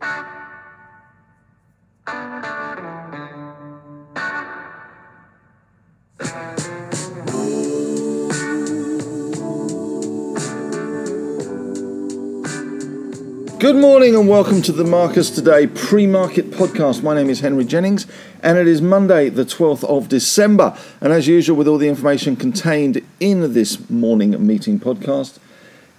Good 0.00 0.16
morning 13.76 14.14
and 14.16 14.26
welcome 14.26 14.62
to 14.62 14.72
the 14.72 14.84
Marcus 14.84 15.28
Today 15.28 15.66
pre 15.66 16.06
market 16.06 16.50
podcast. 16.50 17.02
My 17.02 17.14
name 17.14 17.28
is 17.28 17.40
Henry 17.40 17.66
Jennings 17.66 18.06
and 18.42 18.56
it 18.56 18.66
is 18.66 18.80
Monday, 18.80 19.28
the 19.28 19.44
12th 19.44 19.84
of 19.84 20.08
December. 20.08 20.78
And 21.02 21.12
as 21.12 21.28
usual, 21.28 21.58
with 21.58 21.68
all 21.68 21.76
the 21.76 21.88
information 21.88 22.36
contained 22.36 23.06
in 23.20 23.52
this 23.52 23.90
morning 23.90 24.46
meeting 24.46 24.80
podcast, 24.80 25.38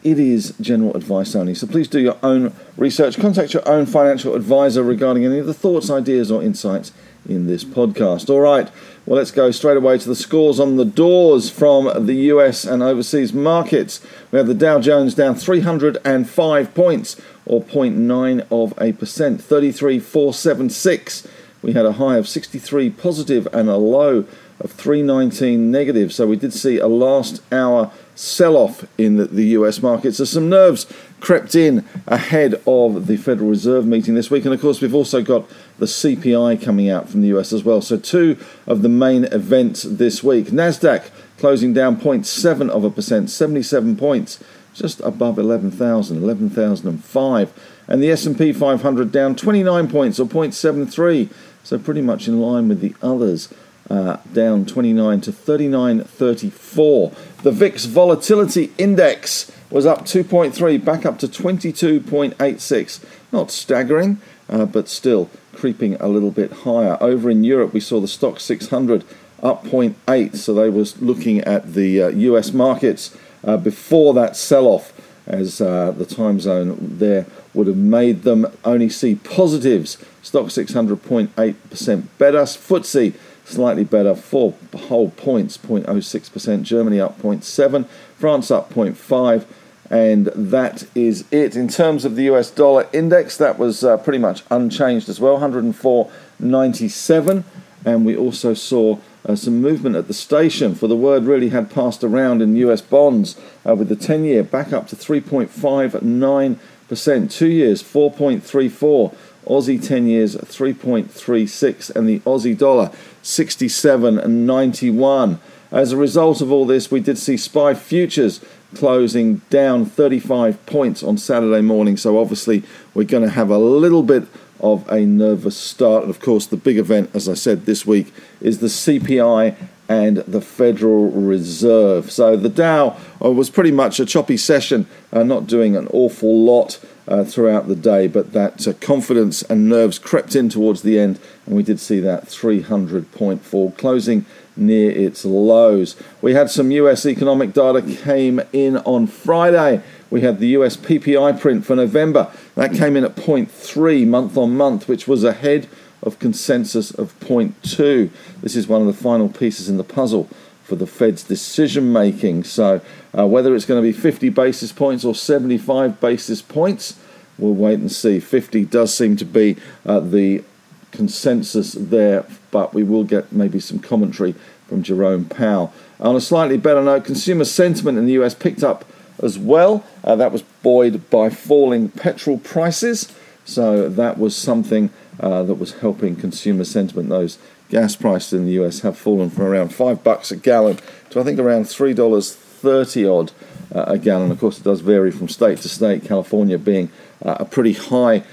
it 0.03 0.19
is 0.19 0.53
general 0.59 0.95
advice 0.95 1.35
only. 1.35 1.53
So 1.53 1.67
please 1.67 1.87
do 1.87 1.99
your 1.99 2.17
own 2.23 2.53
research. 2.77 3.19
Contact 3.19 3.53
your 3.53 3.67
own 3.67 3.85
financial 3.85 4.35
advisor 4.35 4.83
regarding 4.83 5.25
any 5.25 5.39
of 5.39 5.45
the 5.45 5.53
thoughts, 5.53 5.89
ideas, 5.89 6.31
or 6.31 6.41
insights 6.41 6.91
in 7.27 7.47
this 7.47 7.63
podcast. 7.63 8.29
All 8.29 8.39
right, 8.39 8.69
well, 9.05 9.17
let's 9.17 9.31
go 9.31 9.51
straight 9.51 9.77
away 9.77 9.97
to 9.97 10.07
the 10.07 10.15
scores 10.15 10.59
on 10.59 10.77
the 10.77 10.85
doors 10.85 11.49
from 11.49 12.05
the 12.05 12.15
US 12.15 12.65
and 12.65 12.81
overseas 12.81 13.33
markets. 13.33 14.01
We 14.31 14.37
have 14.37 14.47
the 14.47 14.53
Dow 14.53 14.79
Jones 14.79 15.13
down 15.13 15.35
305 15.35 16.73
points, 16.73 17.21
or 17.45 17.61
0.9 17.61 18.47
of 18.51 18.73
a 18.79 18.93
percent, 18.93 19.41
33,476. 19.41 21.27
We 21.61 21.73
had 21.73 21.85
a 21.85 21.93
high 21.93 22.17
of 22.17 22.27
63 22.27 22.89
positive 22.91 23.47
and 23.53 23.69
a 23.69 23.77
low 23.77 24.25
of 24.63 24.71
319 24.71 25.71
negative. 25.71 26.13
So 26.13 26.27
we 26.27 26.35
did 26.35 26.53
see 26.53 26.77
a 26.77 26.87
last 26.87 27.41
hour 27.51 27.91
sell 28.15 28.55
off 28.55 28.85
in 28.97 29.17
the, 29.17 29.45
US 29.51 29.81
markets. 29.81 30.17
So 30.17 30.25
some 30.25 30.49
nerves 30.49 30.85
crept 31.19 31.55
in 31.55 31.85
ahead 32.07 32.61
of 32.67 33.07
the 33.07 33.17
Federal 33.17 33.49
Reserve 33.49 33.85
meeting 33.85 34.15
this 34.15 34.29
week. 34.29 34.45
And 34.45 34.53
of 34.53 34.61
course, 34.61 34.81
we've 34.81 34.95
also 34.95 35.21
got 35.21 35.49
the 35.79 35.87
CPI 35.87 36.61
coming 36.61 36.89
out 36.89 37.09
from 37.09 37.21
the 37.21 37.27
US 37.29 37.51
as 37.51 37.63
well. 37.63 37.81
So 37.81 37.97
two 37.97 38.37
of 38.67 38.81
the 38.81 38.89
main 38.89 39.25
events 39.25 39.83
this 39.83 40.23
week. 40.23 40.47
NASDAQ 40.47 41.09
closing 41.39 41.73
down 41.73 41.99
0.7 41.99 42.69
of 42.69 42.83
a 42.83 42.89
percent, 42.89 43.29
77 43.29 43.95
points, 43.97 44.43
just 44.73 44.99
above 45.01 45.39
11,000, 45.39 46.17
11,005. 46.17 47.53
And 47.87 48.03
the 48.03 48.11
S&P 48.11 48.53
500 48.53 49.11
down 49.11 49.35
29 49.35 49.89
points 49.89 50.19
or 50.19 50.27
0.73. 50.27 51.29
So 51.63 51.79
pretty 51.79 52.01
much 52.01 52.27
in 52.27 52.39
line 52.39 52.67
with 52.67 52.79
the 52.79 52.95
others 53.01 53.51
uh, 53.91 54.17
down 54.31 54.65
29 54.65 55.21
to 55.21 55.31
39.34. 55.33 57.13
The 57.43 57.51
VIX 57.51 57.85
Volatility 57.85 58.71
Index 58.77 59.51
was 59.69 59.85
up 59.85 60.05
2.3, 60.05 60.83
back 60.83 61.05
up 61.05 61.19
to 61.19 61.27
22.86. 61.27 63.05
Not 63.33 63.51
staggering, 63.51 64.21
uh, 64.47 64.65
but 64.65 64.87
still 64.87 65.29
creeping 65.53 65.95
a 65.95 66.07
little 66.07 66.31
bit 66.31 66.53
higher. 66.53 66.97
Over 67.01 67.29
in 67.29 67.43
Europe, 67.43 67.73
we 67.73 67.81
saw 67.81 67.99
the 67.99 68.07
Stoxx 68.07 68.39
600 68.39 69.03
up 69.43 69.65
0.8, 69.65 70.37
so 70.37 70.53
they 70.53 70.69
was 70.69 71.01
looking 71.01 71.41
at 71.41 71.73
the 71.73 72.01
uh, 72.01 72.07
US 72.09 72.53
markets 72.53 73.17
uh, 73.43 73.57
before 73.57 74.13
that 74.13 74.37
sell-off, 74.37 74.93
as 75.27 75.59
uh, 75.59 75.91
the 75.91 76.05
time 76.05 76.39
zone 76.39 76.77
there 76.79 77.25
would 77.53 77.67
have 77.67 77.75
made 77.75 78.23
them 78.23 78.47
only 78.63 78.87
see 78.87 79.15
positives. 79.15 79.97
Stoxx 80.23 80.51
600 80.51 81.03
0.8% 81.03 82.07
better. 82.17 82.43
FTSE 82.43 83.13
slightly 83.51 83.83
better, 83.83 84.15
four 84.15 84.55
whole 84.73 85.11
points, 85.11 85.57
0.06%. 85.57 86.63
Germany 86.63 86.99
up 86.99 87.21
0.7, 87.21 87.85
France 88.17 88.49
up 88.49 88.73
0.5, 88.73 89.45
and 89.89 90.25
that 90.27 90.87
is 90.95 91.25
it. 91.31 91.55
In 91.55 91.67
terms 91.67 92.05
of 92.05 92.15
the 92.15 92.23
US 92.31 92.49
dollar 92.49 92.87
index, 92.93 93.37
that 93.37 93.59
was 93.59 93.83
uh, 93.83 93.97
pretty 93.97 94.19
much 94.19 94.43
unchanged 94.49 95.09
as 95.09 95.19
well, 95.19 95.37
104.97, 95.39 97.43
and 97.83 98.05
we 98.05 98.15
also 98.15 98.53
saw 98.53 98.97
uh, 99.25 99.35
some 99.35 99.59
movement 99.61 99.95
at 99.95 100.07
the 100.07 100.13
station, 100.13 100.73
for 100.73 100.87
the 100.87 100.95
word 100.95 101.25
really 101.25 101.49
had 101.49 101.69
passed 101.69 102.03
around 102.03 102.41
in 102.41 102.55
US 102.55 102.81
bonds 102.81 103.39
uh, 103.67 103.75
with 103.75 103.89
the 103.89 103.95
10 103.95 104.23
year 104.23 104.43
back 104.43 104.73
up 104.73 104.87
to 104.87 104.95
3.59%, 104.95 107.31
two 107.31 107.47
years 107.47 107.83
4.34. 107.83 109.15
Aussie 109.45 109.85
10 109.85 110.07
years 110.07 110.35
3.36 110.35 111.95
and 111.95 112.07
the 112.07 112.19
Aussie 112.19 112.57
dollar 112.57 112.91
67.91. 113.23 115.39
As 115.71 115.91
a 115.91 115.97
result 115.97 116.41
of 116.41 116.51
all 116.51 116.65
this, 116.65 116.91
we 116.91 116.99
did 116.99 117.17
see 117.17 117.37
SPI 117.37 117.75
futures 117.75 118.41
closing 118.75 119.37
down 119.49 119.85
35 119.85 120.65
points 120.65 121.03
on 121.03 121.17
Saturday 121.17 121.61
morning. 121.61 121.97
So 121.97 122.19
obviously, 122.19 122.63
we're 122.93 123.05
going 123.05 123.23
to 123.23 123.29
have 123.29 123.49
a 123.49 123.57
little 123.57 124.03
bit 124.03 124.25
of 124.59 124.87
a 124.89 125.01
nervous 125.01 125.57
start. 125.57 126.03
And 126.03 126.09
of 126.09 126.19
course, 126.19 126.45
the 126.45 126.57
big 126.57 126.77
event, 126.77 127.09
as 127.13 127.27
I 127.27 127.33
said 127.33 127.65
this 127.65 127.85
week, 127.85 128.13
is 128.39 128.59
the 128.59 128.67
CPI 128.67 129.55
and 129.89 130.17
the 130.17 130.41
Federal 130.41 131.11
Reserve. 131.11 132.11
So 132.11 132.37
the 132.37 132.49
Dow 132.49 132.97
uh, 133.23 133.31
was 133.31 133.49
pretty 133.49 133.71
much 133.71 133.99
a 133.99 134.05
choppy 134.05 134.37
session, 134.37 134.85
uh, 135.11 135.23
not 135.23 135.47
doing 135.47 135.75
an 135.75 135.87
awful 135.87 136.45
lot 136.45 136.79
uh, 137.11 137.25
throughout 137.25 137.67
the 137.67 137.75
day, 137.75 138.07
but 138.07 138.31
that 138.31 138.65
uh, 138.65 138.71
confidence 138.79 139.41
and 139.43 139.67
nerves 139.67 139.99
crept 139.99 140.33
in 140.33 140.47
towards 140.47 140.81
the 140.81 140.97
end, 140.97 141.19
and 141.45 141.57
we 141.57 141.61
did 141.61 141.77
see 141.77 141.99
that 141.99 142.25
300 142.25 143.11
point 143.11 143.43
fall 143.43 143.71
closing 143.71 144.25
near 144.55 144.89
its 144.91 145.25
lows. 145.25 145.97
We 146.21 146.33
had 146.33 146.49
some 146.49 146.71
US 146.71 147.05
economic 147.05 147.51
data 147.51 147.81
came 147.81 148.39
in 148.53 148.77
on 148.77 149.07
Friday. 149.07 149.83
We 150.09 150.21
had 150.21 150.39
the 150.39 150.47
US 150.59 150.77
PPI 150.77 151.37
print 151.37 151.65
for 151.65 151.75
November. 151.75 152.31
That 152.55 152.73
came 152.73 152.95
in 152.95 153.03
at 153.03 153.17
0.3 153.17 154.07
month 154.07 154.37
on 154.37 154.55
month, 154.55 154.87
which 154.87 155.05
was 155.05 155.25
ahead 155.25 155.67
of 156.01 156.17
consensus 156.17 156.91
of 156.91 157.19
0.2. 157.19 158.09
This 158.41 158.55
is 158.55 158.69
one 158.69 158.79
of 158.79 158.87
the 158.87 158.93
final 158.93 159.27
pieces 159.27 159.67
in 159.67 159.75
the 159.75 159.83
puzzle 159.83 160.29
for 160.71 160.77
the 160.77 160.87
Fed's 160.87 161.23
decision 161.23 161.91
making. 161.91 162.45
So, 162.45 162.79
uh, 163.13 163.27
whether 163.27 163.53
it's 163.53 163.65
going 163.65 163.83
to 163.83 163.85
be 163.85 163.91
50 163.91 164.29
basis 164.29 164.71
points 164.71 165.03
or 165.03 165.13
75 165.13 165.99
basis 165.99 166.41
points, 166.41 166.97
we'll 167.37 167.53
wait 167.53 167.79
and 167.79 167.91
see. 167.91 168.21
50 168.21 168.63
does 168.67 168.95
seem 168.95 169.17
to 169.17 169.25
be 169.25 169.57
uh, 169.85 169.99
the 169.99 170.45
consensus 170.93 171.73
there, 171.73 172.25
but 172.51 172.73
we 172.73 172.83
will 172.83 173.03
get 173.03 173.33
maybe 173.33 173.59
some 173.59 173.79
commentary 173.79 174.33
from 174.69 174.81
Jerome 174.81 175.25
Powell. 175.25 175.73
On 175.99 176.15
a 176.15 176.21
slightly 176.21 176.55
better 176.55 176.81
note, 176.81 177.03
consumer 177.03 177.43
sentiment 177.43 177.97
in 177.97 178.05
the 178.05 178.13
US 178.23 178.33
picked 178.33 178.63
up 178.63 178.85
as 179.21 179.37
well. 179.37 179.83
Uh, 180.05 180.15
that 180.15 180.31
was 180.31 180.41
buoyed 180.63 181.09
by 181.09 181.29
falling 181.29 181.89
petrol 181.89 182.37
prices. 182.37 183.13
So 183.43 183.89
that 183.89 184.17
was 184.17 184.37
something 184.37 184.89
uh, 185.19 185.43
that 185.43 185.55
was 185.55 185.79
helping 185.79 186.15
consumer 186.15 186.63
sentiment. 186.63 187.09
Those 187.09 187.37
gas 187.71 187.95
prices 187.95 188.33
in 188.33 188.45
the 188.45 188.51
US 188.63 188.81
have 188.81 188.97
fallen 188.97 189.31
from 189.31 189.45
around 189.45 189.73
five 189.73 190.03
bucks 190.03 190.29
a 190.29 190.35
gallon 190.35 190.77
to 191.09 191.19
I 191.19 191.23
think 191.23 191.39
around 191.39 191.67
three 191.67 191.93
dollars 191.93 192.35
thirty 192.35 193.07
odd 193.07 193.31
uh, 193.73 193.85
a 193.87 193.97
gallon. 193.97 194.29
Of 194.29 194.39
course, 194.39 194.59
it 194.59 194.63
does 194.63 194.81
vary 194.81 195.09
from 195.09 195.29
state 195.29 195.57
to 195.59 195.69
state. 195.69 196.05
California 196.05 196.59
being 196.59 196.91
uh, 197.25 197.37
a 197.39 197.45
pretty 197.45 197.73
high 197.73 198.23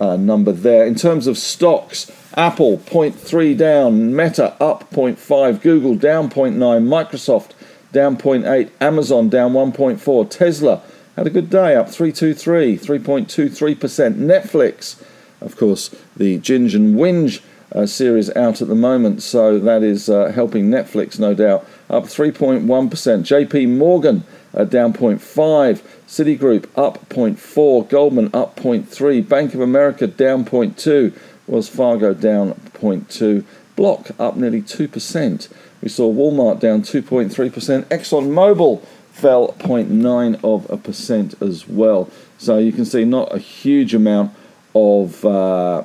uh, 0.00 0.16
number 0.16 0.52
there. 0.52 0.86
In 0.86 0.94
terms 0.94 1.26
of 1.26 1.36
stocks, 1.36 2.10
Apple 2.34 2.78
0.3 2.78 3.56
down, 3.56 4.14
Meta 4.14 4.54
up 4.62 4.90
0.5, 4.90 5.60
Google 5.60 5.94
down 5.96 6.30
0.9, 6.30 6.54
Microsoft 6.56 7.50
down 7.92 8.16
0.8, 8.16 8.70
Amazon 8.80 9.28
down 9.28 9.52
1.4, 9.52 10.30
Tesla 10.30 10.82
had 11.16 11.26
a 11.26 11.30
good 11.30 11.50
day 11.50 11.74
up 11.74 11.88
323, 11.88 12.78
3.23%, 12.78 14.14
Netflix, 14.14 15.02
of 15.40 15.56
course, 15.56 15.88
the 16.16 16.38
Ginge 16.38 16.74
and 16.74 16.96
Whinge 16.96 17.42
uh, 17.74 17.86
series 17.86 18.34
out 18.36 18.62
at 18.62 18.68
the 18.68 18.74
moment, 18.74 19.22
so 19.22 19.58
that 19.58 19.82
is 19.82 20.08
uh, 20.08 20.32
helping 20.32 20.70
Netflix, 20.70 21.18
no 21.18 21.34
doubt, 21.34 21.66
up 21.90 22.04
3.1%. 22.04 22.64
JP 22.66 23.76
Morgan 23.76 24.24
uh, 24.54 24.64
down 24.64 24.92
0.5, 24.92 25.80
Citigroup 26.06 26.66
up 26.76 27.08
0.4, 27.08 27.88
Goldman 27.88 28.30
up 28.32 28.56
0.3, 28.56 29.28
Bank 29.28 29.54
of 29.54 29.60
America 29.60 30.06
down 30.06 30.44
0.2, 30.44 31.16
Wells 31.46 31.68
Fargo 31.68 32.14
down 32.14 32.54
0.2, 32.74 33.44
Block 33.76 34.10
up 34.18 34.36
nearly 34.36 34.62
2%. 34.62 35.48
We 35.82 35.88
saw 35.88 36.12
Walmart 36.12 36.60
down 36.60 36.82
2.3%, 36.82 37.84
ExxonMobil 37.84 38.82
fell 39.12 39.52
0.9 39.58 40.44
of 40.44 40.70
a 40.70 40.76
percent 40.76 41.34
as 41.42 41.68
well. 41.68 42.08
So 42.38 42.58
you 42.58 42.72
can 42.72 42.84
see 42.84 43.04
not 43.04 43.34
a 43.34 43.38
huge 43.38 43.94
amount 43.94 44.32
of 44.74 45.24
uh, 45.24 45.82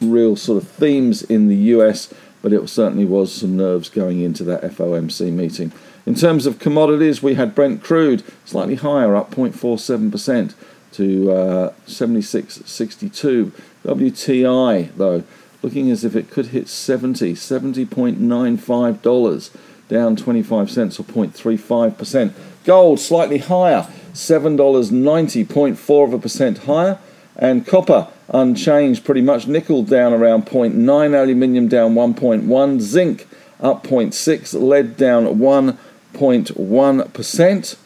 real 0.00 0.36
sort 0.36 0.62
of 0.62 0.68
themes 0.68 1.22
in 1.22 1.48
the 1.48 1.56
US, 1.56 2.14
but 2.42 2.52
it 2.52 2.68
certainly 2.68 3.04
was 3.04 3.34
some 3.34 3.56
nerves 3.56 3.88
going 3.88 4.20
into 4.20 4.44
that 4.44 4.62
FOMC 4.62 5.32
meeting. 5.32 5.72
In 6.06 6.14
terms 6.14 6.46
of 6.46 6.60
commodities, 6.60 7.22
we 7.22 7.34
had 7.34 7.54
Brent 7.54 7.82
crude 7.82 8.22
slightly 8.44 8.74
higher, 8.76 9.16
up 9.16 9.32
0.47% 9.32 10.54
to 10.92 11.32
uh, 11.32 11.72
76.62. 11.86 13.52
WTI, 13.84 14.94
though, 14.96 15.24
looking 15.62 15.90
as 15.90 16.04
if 16.04 16.14
it 16.14 16.30
could 16.30 16.46
hit 16.46 16.68
70, 16.68 17.34
$70.95, 17.34 19.50
down 19.88 20.16
25 20.16 20.70
cents 20.70 21.00
or 21.00 21.04
0.35%. 21.04 22.32
Gold 22.64 23.00
slightly 23.00 23.38
higher, 23.38 23.88
$7.90, 24.12 25.46
0.4 25.46 26.04
of 26.04 26.12
a 26.12 26.18
percent 26.18 26.58
higher. 26.58 26.98
And 27.34 27.66
copper 27.66 28.08
unchanged 28.28 29.04
pretty 29.04 29.20
much. 29.20 29.46
Nickel 29.46 29.82
down 29.82 30.12
around 30.12 30.46
0.9, 30.46 31.14
aluminium 31.14 31.68
down 31.68 31.94
1.1, 31.94 32.80
zinc 32.80 33.28
up 33.60 33.86
0.6, 33.86 34.60
lead 34.60 34.96
down 34.96 35.26
1.1%, 35.26 37.76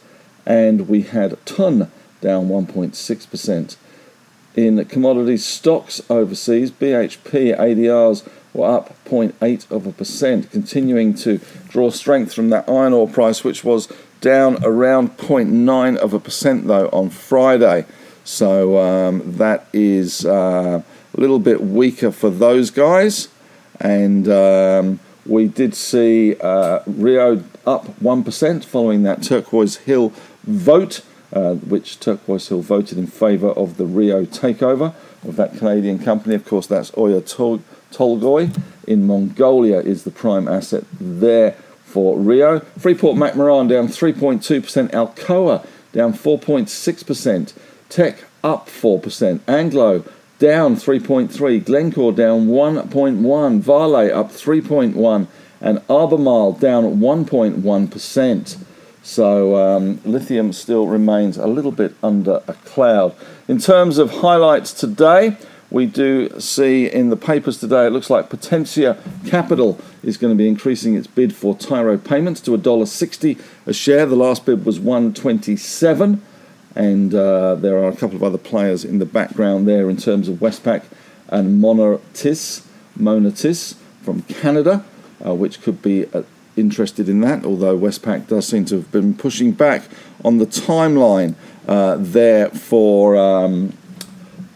and 0.45 0.87
we 0.87 1.01
had 1.03 1.37
tin 1.45 1.91
down 2.19 2.49
1.6%. 2.49 3.75
In 4.53 4.83
commodity 4.85 5.37
stocks 5.37 6.01
overseas, 6.09 6.71
BHP 6.71 7.57
ADRs 7.57 8.27
were 8.53 8.69
up 8.69 8.93
0.8 9.05 9.71
of 9.71 9.87
a 9.87 9.93
percent, 9.93 10.51
continuing 10.51 11.13
to 11.13 11.39
draw 11.69 11.89
strength 11.89 12.33
from 12.33 12.49
that 12.49 12.67
iron 12.67 12.91
ore 12.91 13.07
price, 13.07 13.45
which 13.45 13.63
was 13.63 13.87
down 14.19 14.57
around 14.63 15.15
0.9 15.17 15.95
of 15.97 16.13
a 16.13 16.19
percent 16.19 16.67
though 16.67 16.89
on 16.89 17.09
Friday. 17.09 17.85
So 18.23 18.77
um, 18.79 19.37
that 19.37 19.67
is 19.73 20.25
uh, 20.25 20.81
a 21.13 21.19
little 21.19 21.39
bit 21.39 21.61
weaker 21.61 22.11
for 22.11 22.29
those 22.29 22.69
guys. 22.69 23.27
And 23.79 24.27
um, 24.29 24.99
we 25.25 25.47
did 25.47 25.75
see 25.75 26.35
uh, 26.39 26.81
Rio 26.85 27.43
up 27.65 27.85
1% 27.99 28.65
following 28.65 29.03
that 29.03 29.23
Turquoise 29.23 29.77
Hill 29.77 30.13
vote, 30.43 31.03
uh, 31.33 31.55
which 31.55 31.99
Turquoise 31.99 32.47
Hill 32.49 32.61
voted 32.61 32.97
in 32.97 33.07
favour 33.07 33.49
of 33.49 33.77
the 33.77 33.85
Rio 33.85 34.25
takeover 34.25 34.93
of 35.23 35.35
that 35.35 35.57
Canadian 35.57 35.99
company. 35.99 36.35
Of 36.35 36.45
course, 36.45 36.67
that's 36.67 36.91
Oyu 36.91 37.27
Tol- 37.27 37.61
Tolgoi 37.91 38.57
in 38.87 39.05
Mongolia, 39.05 39.79
is 39.79 40.03
the 40.03 40.11
prime 40.11 40.47
asset 40.47 40.83
there 40.99 41.51
for 41.85 42.17
Rio. 42.17 42.59
Freeport 42.79 43.17
McMoran 43.17 43.69
down 43.69 43.87
3.2%, 43.87 44.91
Alcoa 44.91 45.65
down 45.91 46.13
4.6%. 46.13 47.53
Teck 47.91 48.23
up 48.41 48.67
4%. 48.67 49.41
Anglo 49.49 50.05
down 50.39 50.77
3.3. 50.77 51.65
Glencore 51.65 52.13
down 52.13 52.47
1.1. 52.47 53.59
Vale 53.59 54.17
up 54.17 54.31
3.1. 54.31 55.27
And 55.59 55.81
Albemarle 55.89 56.53
down 56.53 56.99
1.1%. 57.01 58.57
So 59.03 59.55
um, 59.57 59.99
lithium 60.05 60.53
still 60.53 60.87
remains 60.87 61.37
a 61.37 61.47
little 61.47 61.73
bit 61.73 61.93
under 62.01 62.41
a 62.47 62.53
cloud. 62.53 63.13
In 63.49 63.59
terms 63.59 63.97
of 63.97 64.21
highlights 64.21 64.71
today, 64.71 65.35
we 65.69 65.85
do 65.85 66.39
see 66.39 66.89
in 66.89 67.09
the 67.09 67.17
papers 67.17 67.59
today, 67.59 67.87
it 67.87 67.91
looks 67.91 68.09
like 68.09 68.29
Potentia 68.29 68.97
Capital 69.25 69.77
is 70.01 70.15
going 70.15 70.31
to 70.33 70.37
be 70.37 70.47
increasing 70.47 70.95
its 70.95 71.07
bid 71.07 71.35
for 71.35 71.57
Tyro 71.57 71.97
Payments 71.97 72.39
to 72.41 72.51
$1.60 72.51 73.37
a 73.65 73.73
share. 73.73 74.05
The 74.05 74.15
last 74.15 74.45
bid 74.45 74.65
was 74.65 74.79
127 74.79 76.21
and 76.75 77.13
uh, 77.13 77.55
there 77.55 77.77
are 77.77 77.89
a 77.89 77.95
couple 77.95 78.15
of 78.15 78.23
other 78.23 78.37
players 78.37 78.85
in 78.85 78.99
the 78.99 79.05
background 79.05 79.67
there 79.67 79.89
in 79.89 79.97
terms 79.97 80.27
of 80.27 80.37
Westpac 80.37 80.83
and 81.27 81.61
Monetis, 81.61 82.65
Monetis 82.97 83.75
from 84.01 84.21
Canada, 84.23 84.85
uh, 85.25 85.33
which 85.33 85.61
could 85.61 85.81
be 85.81 86.05
uh, 86.13 86.23
interested 86.55 87.09
in 87.09 87.21
that. 87.21 87.45
Although 87.45 87.77
Westpac 87.77 88.27
does 88.27 88.47
seem 88.47 88.65
to 88.65 88.75
have 88.75 88.91
been 88.91 89.13
pushing 89.13 89.51
back 89.51 89.83
on 90.23 90.37
the 90.37 90.45
timeline 90.45 91.35
uh, 91.67 91.97
there 91.99 92.49
for 92.49 93.15
um, 93.15 93.69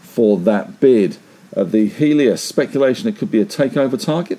for 0.00 0.38
that 0.38 0.80
bid. 0.80 1.18
Uh, 1.54 1.64
the 1.64 1.88
Healius 1.90 2.38
speculation 2.38 3.08
it 3.08 3.16
could 3.16 3.30
be 3.30 3.40
a 3.40 3.46
takeover 3.46 4.02
target. 4.02 4.38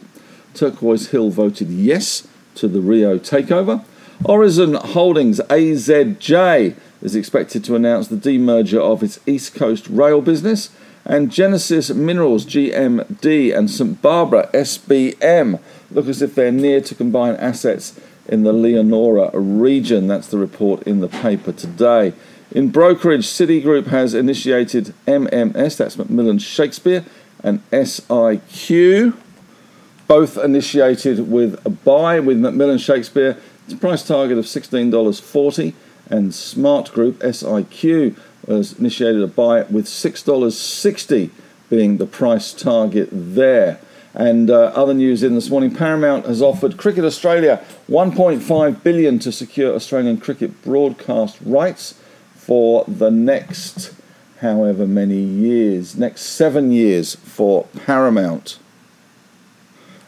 Turquoise 0.53 1.09
Hill 1.09 1.30
voted 1.30 1.69
yes 1.69 2.27
to 2.56 2.68
the 2.68 2.81
Rio 2.81 3.18
takeover. 3.18 3.83
Aurizon 4.23 4.75
Holdings 4.75 5.39
AZJ 5.41 6.75
is 7.07 7.15
expected 7.15 7.63
to 7.63 7.75
announce 7.75 8.09
the 8.09 8.18
demerger 8.18 8.81
of 8.81 9.01
its 9.01 9.18
East 9.25 9.56
Coast 9.56 9.88
rail 9.88 10.21
business, 10.21 10.69
and 11.06 11.31
Genesis 11.31 11.89
Minerals 11.89 12.45
GMD 12.45 13.57
and 13.57 13.71
St 13.71 14.01
Barbara 14.01 14.50
SBM 14.54 15.62
look 15.89 16.07
as 16.07 16.21
if 16.21 16.36
they're 16.36 16.51
near 16.51 16.81
to 16.81 16.94
combine 16.94 17.36
assets 17.36 17.98
in 18.27 18.44
the 18.44 18.51
Leonora 18.51 19.31
region. 19.33 20.07
That's 20.07 20.27
the 20.27 20.38
report 20.38 20.83
in 20.83 21.00
the 21.00 21.07
paper 21.07 21.54
today. 21.54 22.12
In 22.51 22.71
brokerage, 22.71 23.25
Citigroup 23.25 23.88
has 23.88 24.13
initiated 24.13 24.94
MMS, 25.06 25.77
that's 25.77 25.95
McMillan 25.95 26.42
Shakespeare, 26.42 27.06
and 27.42 27.62
SIQ, 27.71 29.15
both 30.07 30.38
initiated 30.38 31.31
with 31.31 31.65
a 31.65 31.69
buy 31.69 32.19
with 32.19 32.38
McMillan 32.38 32.83
Shakespeare. 32.83 33.38
It's 33.63 33.74
a 33.74 33.77
price 33.77 34.06
target 34.06 34.38
of 34.38 34.44
$16.40 34.44 35.74
and 36.09 36.33
Smart 36.33 36.92
Group 36.94 37.19
SIQ 37.19 38.15
has 38.48 38.74
initiated 38.74 39.21
a 39.21 39.27
buy 39.27 39.63
with 39.63 39.86
$6.60 39.86 41.30
being 41.69 41.98
the 41.98 42.06
price 42.06 42.54
target 42.54 43.09
there. 43.12 43.80
And 44.13 44.50
uh, 44.50 44.71
other 44.74 44.94
news 44.94 45.21
in 45.21 45.36
this 45.36 45.50
morning: 45.50 45.75
Paramount 45.75 46.25
has 46.25 46.42
offered 46.42 46.77
Cricket 46.77 47.04
Australia 47.04 47.63
1.5 47.88 48.81
billion 48.81 49.19
to 49.19 49.31
secure 49.31 49.75
Australian 49.75 50.18
cricket 50.18 50.63
broadcast 50.63 51.38
rights 51.45 52.00
for 52.33 52.83
the 52.88 53.12
next 53.12 53.94
however 54.39 54.88
many 54.88 55.19
years, 55.19 55.95
next 55.98 56.21
seven 56.21 56.71
years 56.71 57.15
for 57.15 57.65
Paramount. 57.86 58.59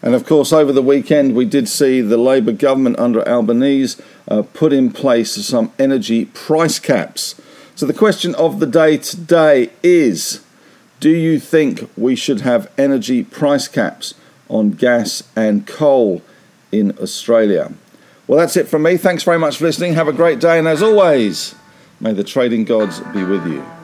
And 0.01 0.15
of 0.15 0.25
course, 0.25 0.53
over 0.53 0.71
the 0.71 0.81
weekend, 0.81 1.35
we 1.35 1.45
did 1.45 1.67
see 1.67 2.01
the 2.01 2.17
Labour 2.17 2.53
government 2.53 2.97
under 2.99 3.27
Albanese 3.27 4.01
uh, 4.27 4.43
put 4.53 4.71
in 4.71 4.91
place 4.91 5.33
some 5.33 5.73
energy 5.77 6.25
price 6.25 6.79
caps. 6.79 7.39
So, 7.75 7.85
the 7.85 7.93
question 7.93 8.33
of 8.35 8.59
the 8.59 8.65
day 8.65 8.97
today 8.97 9.71
is 9.83 10.43
Do 10.99 11.09
you 11.09 11.39
think 11.39 11.89
we 11.97 12.15
should 12.15 12.41
have 12.41 12.71
energy 12.77 13.23
price 13.23 13.67
caps 13.67 14.13
on 14.47 14.71
gas 14.71 15.23
and 15.35 15.67
coal 15.67 16.21
in 16.71 16.97
Australia? 16.99 17.73
Well, 18.27 18.39
that's 18.39 18.55
it 18.55 18.67
from 18.67 18.83
me. 18.83 18.95
Thanks 18.95 19.23
very 19.23 19.39
much 19.39 19.57
for 19.57 19.65
listening. 19.65 19.93
Have 19.93 20.07
a 20.07 20.13
great 20.13 20.39
day. 20.39 20.59
And 20.59 20.67
as 20.67 20.83
always, 20.83 21.55
may 21.99 22.13
the 22.13 22.23
trading 22.23 22.63
gods 22.63 22.99
be 23.13 23.23
with 23.23 23.45
you. 23.47 23.78